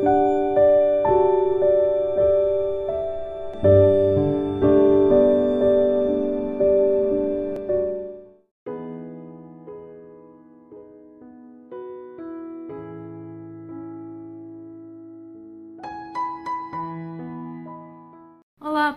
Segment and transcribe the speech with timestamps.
[0.00, 0.08] Olá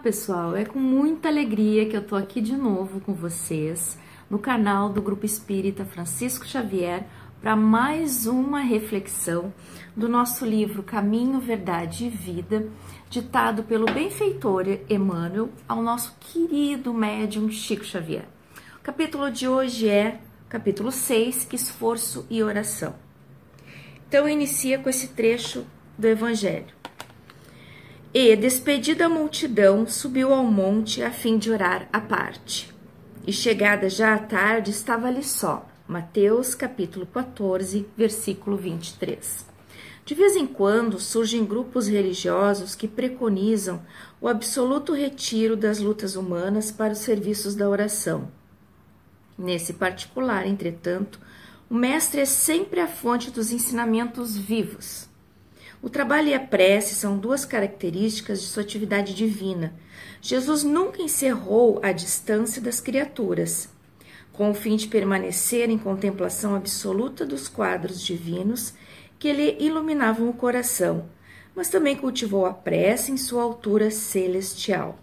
[0.01, 3.99] pessoal, é com muita alegria que eu tô aqui de novo com vocês
[4.29, 7.05] no canal do Grupo Espírita Francisco Xavier
[7.43, 9.53] para mais uma reflexão
[9.97, 12.70] do nosso livro Caminho, Verdade e Vida,
[13.09, 18.23] ditado pelo benfeitor Emmanuel ao nosso querido médium Chico Xavier.
[18.79, 22.95] O capítulo de hoje é capítulo 6, Esforço e Oração.
[24.07, 25.65] Então inicia com esse trecho
[25.98, 26.73] do Evangelho.
[28.13, 32.73] E, despedida a multidão, subiu ao monte a fim de orar à parte.
[33.27, 35.73] E chegada já a tarde, estava ali só.
[35.87, 39.45] Mateus capítulo 14, versículo 23.
[40.05, 43.81] De vez em quando surgem grupos religiosos que preconizam
[44.21, 48.31] o absoluto retiro das lutas humanas para os serviços da oração.
[49.37, 51.20] Nesse particular, entretanto,
[51.70, 55.09] o Mestre é sempre a fonte dos ensinamentos vivos
[55.84, 59.73] o trabalho e a prece são duas características de sua atividade divina.
[60.21, 63.68] Jesus nunca encerrou a distância das criaturas,
[64.34, 68.73] com o fim de permanecer em contemplação absoluta dos quadros divinos
[69.19, 71.06] que lhe iluminavam o coração,
[71.56, 74.97] mas também cultivou a prece em sua altura celestial.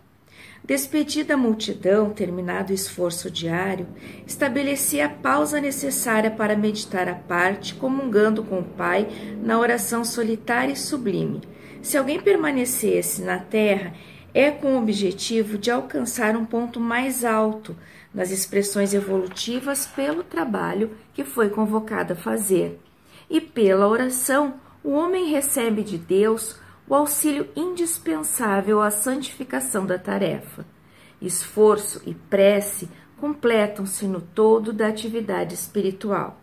[0.63, 3.87] Despedida a multidão, terminado o esforço diário,
[4.27, 9.09] estabelecia a pausa necessária para meditar à parte, comungando com o Pai
[9.43, 11.41] na oração solitária e sublime.
[11.81, 13.95] Se alguém permanecesse na terra,
[14.33, 17.77] é com o objetivo de alcançar um ponto mais alto
[18.13, 22.81] nas expressões evolutivas pelo trabalho que foi convocado a fazer.
[23.29, 30.67] E pela oração, o homem recebe de Deus o auxílio indispensável à santificação da tarefa.
[31.23, 36.41] Esforço e prece completam-se no todo da atividade espiritual.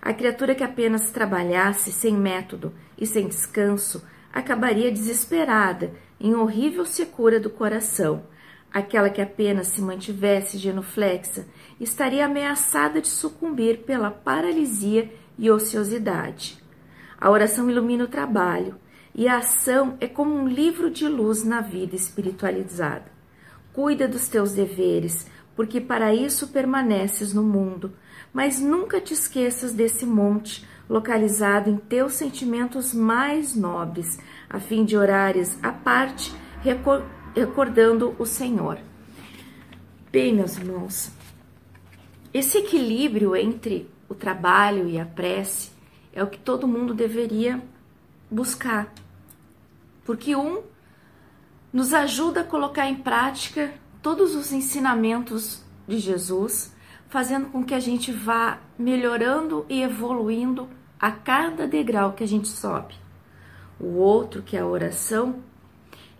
[0.00, 4.02] A criatura que apenas trabalhasse sem método e sem descanso
[4.32, 8.24] acabaria desesperada, em horrível secura do coração.
[8.72, 11.46] Aquela que apenas se mantivesse genuflexa
[11.80, 16.62] estaria ameaçada de sucumbir pela paralisia e ociosidade.
[17.20, 18.76] A oração ilumina o trabalho,
[19.14, 23.10] e a ação é como um livro de luz na vida espiritualizada.
[23.72, 25.26] Cuida dos teus deveres,
[25.56, 27.92] porque para isso permaneces no mundo,
[28.32, 34.18] mas nunca te esqueças desse monte localizado em teus sentimentos mais nobres,
[34.48, 36.34] a fim de orares à parte,
[37.32, 38.76] recordando o Senhor.
[40.10, 41.12] Bem, meus irmãos,
[42.34, 45.70] esse equilíbrio entre o trabalho e a prece
[46.12, 47.62] é o que todo mundo deveria
[48.28, 48.92] buscar,
[50.04, 50.60] porque um
[51.72, 56.74] nos ajuda a colocar em prática todos os ensinamentos de Jesus,
[57.08, 60.68] fazendo com que a gente vá melhorando e evoluindo
[61.00, 62.94] a cada degrau que a gente sobe.
[63.78, 65.42] O outro, que é a oração,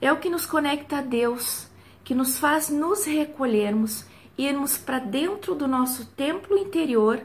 [0.00, 1.68] é o que nos conecta a Deus,
[2.02, 4.04] que nos faz nos recolhermos,
[4.38, 7.20] irmos para dentro do nosso templo interior,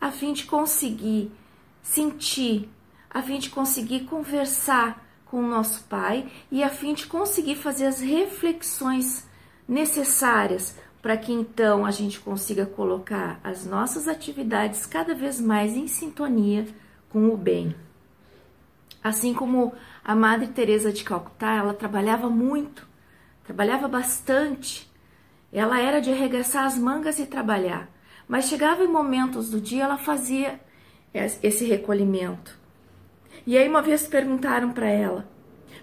[0.00, 1.30] a fim de conseguir
[1.82, 2.68] sentir
[3.10, 7.86] a fim de conseguir conversar com o nosso Pai e a fim de conseguir fazer
[7.86, 9.28] as reflexões
[9.66, 15.86] necessárias para que então a gente consiga colocar as nossas atividades cada vez mais em
[15.86, 16.66] sintonia
[17.08, 17.74] com o bem.
[19.02, 19.72] Assim como
[20.04, 22.86] a Madre Teresa de Calcutá, ela trabalhava muito,
[23.44, 24.90] trabalhava bastante.
[25.50, 27.88] Ela era de arregaçar as mangas e trabalhar,
[28.28, 30.60] mas chegava em momentos do dia ela fazia
[31.14, 32.58] esse recolhimento.
[33.46, 35.26] E aí uma vez perguntaram para ela: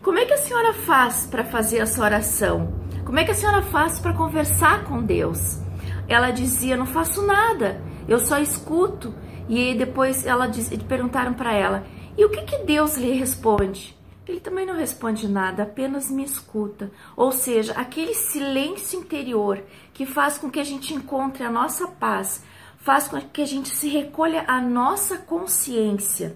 [0.02, 2.87] "Como é que a senhora faz para fazer a sua oração?
[3.08, 5.62] Como é que a senhora faz para conversar com Deus?"
[6.10, 7.82] Ela dizia: "Não faço nada.
[8.06, 9.16] Eu só escuto."
[9.48, 11.88] E depois ela diz, perguntaram para ela:
[12.18, 13.98] "E o que que Deus lhe responde?"
[14.28, 16.92] Ele também não responde nada, apenas me escuta.
[17.16, 19.64] Ou seja, aquele silêncio interior
[19.94, 22.44] que faz com que a gente encontre a nossa paz,
[22.78, 26.36] faz com que a gente se recolha a nossa consciência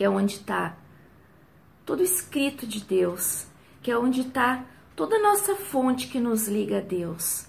[0.00, 0.76] que é onde está
[1.84, 3.46] todo escrito de Deus,
[3.82, 4.64] que é onde está
[5.00, 7.46] toda a nossa fonte que nos liga a Deus,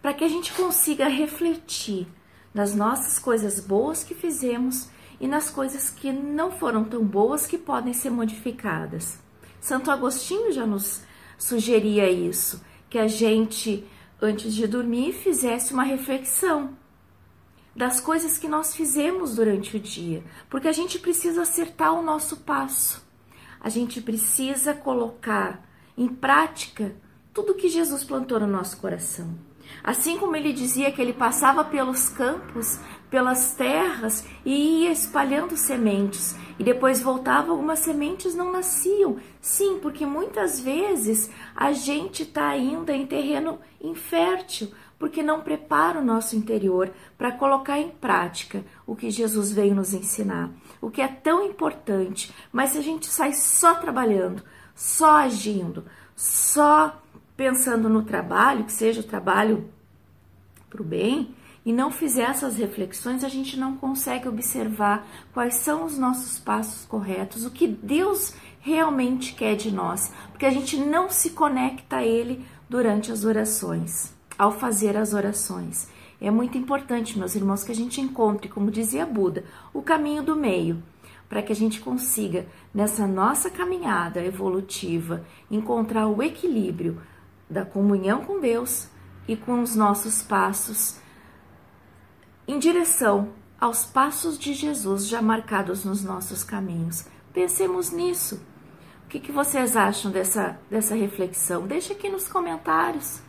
[0.00, 2.08] para que a gente consiga refletir
[2.54, 4.88] nas nossas coisas boas que fizemos
[5.20, 9.18] e nas coisas que não foram tão boas que podem ser modificadas.
[9.60, 11.02] Santo Agostinho já nos
[11.36, 13.86] sugeria isso, que a gente,
[14.18, 16.74] antes de dormir, fizesse uma reflexão
[17.76, 22.38] das coisas que nós fizemos durante o dia, porque a gente precisa acertar o nosso
[22.38, 23.04] passo.
[23.60, 26.94] a gente precisa colocar em prática
[27.32, 29.34] tudo que Jesus plantou no nosso coração.
[29.82, 32.78] Assim como ele dizia que ele passava pelos campos,
[33.10, 39.18] pelas terras e ia espalhando sementes, e depois voltava, algumas sementes não nasciam.
[39.40, 46.04] Sim, porque muitas vezes a gente está ainda em terreno infértil, porque não prepara o
[46.04, 50.50] nosso interior para colocar em prática o que Jesus veio nos ensinar,
[50.80, 52.32] o que é tão importante.
[52.52, 54.42] Mas se a gente sai só trabalhando,
[54.74, 55.84] só agindo,
[56.16, 57.00] só
[57.36, 59.68] pensando no trabalho, que seja o trabalho
[60.68, 61.34] para o bem,
[61.64, 66.84] e não fizer essas reflexões, a gente não consegue observar quais são os nossos passos
[66.84, 72.04] corretos, o que Deus realmente quer de nós, porque a gente não se conecta a
[72.04, 75.88] Ele durante as orações, ao fazer as orações.
[76.20, 80.36] É muito importante, meus irmãos, que a gente encontre, como dizia Buda, o caminho do
[80.36, 80.82] meio,
[81.28, 87.00] para que a gente consiga, nessa nossa caminhada evolutiva, encontrar o equilíbrio
[87.48, 88.88] da comunhão com Deus
[89.26, 91.02] e com os nossos passos
[92.46, 97.06] em direção aos passos de Jesus já marcados nos nossos caminhos.
[97.32, 98.40] Pensemos nisso.
[99.04, 101.66] O que, que vocês acham dessa, dessa reflexão?
[101.66, 103.22] Deixe aqui nos comentários.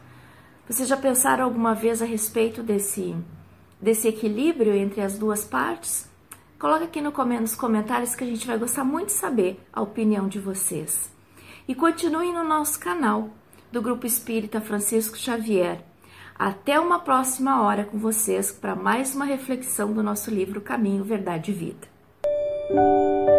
[0.68, 3.16] Vocês já pensaram alguma vez a respeito desse,
[3.80, 6.10] desse equilíbrio entre as duas partes?
[6.60, 10.28] Coloca aqui no, nos comentários que a gente vai gostar muito de saber a opinião
[10.28, 11.12] de vocês.
[11.68, 13.30] E continuem no nosso canal
[13.72, 15.84] do Grupo Espírita Francisco Xavier.
[16.38, 21.52] Até uma próxima hora com vocês para mais uma reflexão do nosso livro Caminho, Verdade
[21.52, 23.35] e Vida.